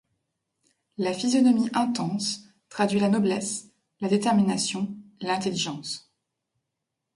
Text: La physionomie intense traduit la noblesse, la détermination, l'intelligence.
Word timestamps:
La 0.97 1.13
physionomie 1.13 1.69
intense 1.73 2.45
traduit 2.69 2.99
la 2.99 3.07
noblesse, 3.07 3.67
la 3.99 4.07
détermination, 4.07 4.91
l'intelligence. 5.21 6.11